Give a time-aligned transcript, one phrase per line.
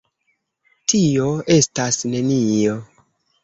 [0.93, 1.29] Tio
[1.59, 2.83] estas nenio.